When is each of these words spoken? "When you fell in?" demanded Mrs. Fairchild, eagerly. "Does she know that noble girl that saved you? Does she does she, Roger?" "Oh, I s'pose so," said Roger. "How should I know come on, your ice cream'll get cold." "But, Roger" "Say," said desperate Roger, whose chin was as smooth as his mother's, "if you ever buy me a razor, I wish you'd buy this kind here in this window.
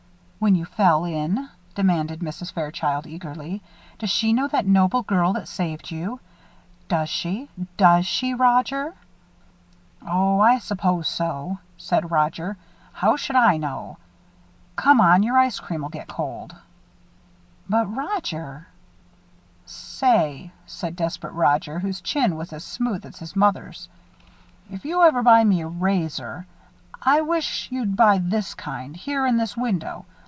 "When 0.43 0.55
you 0.55 0.65
fell 0.65 1.05
in?" 1.05 1.49
demanded 1.75 2.21
Mrs. 2.21 2.51
Fairchild, 2.51 3.05
eagerly. 3.05 3.61
"Does 3.99 4.09
she 4.09 4.33
know 4.33 4.47
that 4.47 4.65
noble 4.65 5.03
girl 5.03 5.33
that 5.33 5.47
saved 5.47 5.91
you? 5.91 6.19
Does 6.87 7.09
she 7.09 7.47
does 7.77 8.07
she, 8.07 8.33
Roger?" 8.33 8.95
"Oh, 10.03 10.39
I 10.39 10.57
s'pose 10.57 11.07
so," 11.07 11.59
said 11.77 12.09
Roger. 12.09 12.57
"How 12.91 13.15
should 13.17 13.35
I 13.35 13.57
know 13.57 13.97
come 14.75 14.99
on, 14.99 15.21
your 15.21 15.37
ice 15.37 15.59
cream'll 15.59 15.89
get 15.89 16.07
cold." 16.07 16.55
"But, 17.69 17.85
Roger" 17.95 18.65
"Say," 20.03 20.51
said 20.65 20.95
desperate 20.95 21.33
Roger, 21.33 21.77
whose 21.77 22.01
chin 22.01 22.35
was 22.35 22.51
as 22.51 22.63
smooth 22.63 23.05
as 23.05 23.19
his 23.19 23.35
mother's, 23.35 23.87
"if 24.71 24.85
you 24.85 25.03
ever 25.03 25.21
buy 25.21 25.43
me 25.43 25.61
a 25.61 25.67
razor, 25.67 26.47
I 27.03 27.21
wish 27.21 27.67
you'd 27.71 27.95
buy 27.95 28.17
this 28.17 28.55
kind 28.55 28.95
here 28.97 29.27
in 29.27 29.37
this 29.37 29.55
window. 29.55 30.07